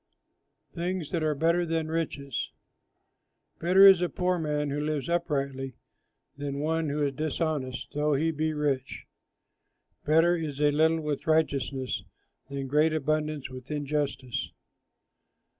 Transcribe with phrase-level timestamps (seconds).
[0.73, 2.49] THINGS THAT ARE BETTER THAN RICHES
[3.59, 5.75] Better is a poor man who lives uprightly
[6.35, 9.05] Than one who is dishonest, though he be rich.
[10.03, 12.03] Better is a little with righteousness
[12.49, 14.49] Than great abundance with injustice.